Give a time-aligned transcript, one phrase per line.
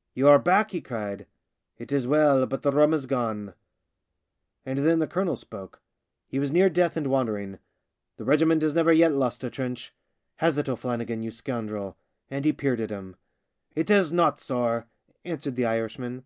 [0.14, 1.26] "You are back," he cried."
[1.76, 3.52] It is well, but the rum is gone."
[4.64, 5.82] And then the colonel spoke.
[6.26, 7.58] He was near death and wandering."
[8.16, 9.92] The regiment has never yet lost a trench.
[10.36, 11.98] Has it, O'Flannigan, you scoundrel?"
[12.30, 13.16] And he peered at him."
[13.76, 14.86] It has not, sorr,"
[15.22, 16.24] answered the Irishman.